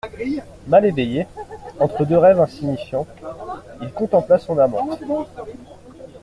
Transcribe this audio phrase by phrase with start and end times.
[0.67, 1.27] Mal éveillé,
[1.79, 3.05] entre deux rêves insignifiants,
[3.83, 4.99] il contempla son amante.